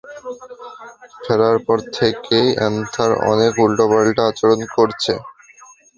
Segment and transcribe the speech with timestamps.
[1.23, 5.13] ফেরার পর থেকেই এস্থার অনেক উল্টোপাল্টা আচরণ করছে।